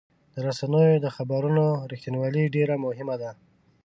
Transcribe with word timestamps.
د 0.33 0.35
رسنیو 0.47 1.01
د 1.05 1.07
خبرونو 1.15 1.65
رښتینولي 1.91 2.43
ډېر 2.55 2.69
مهمه 2.85 3.15
ده. 3.21 3.31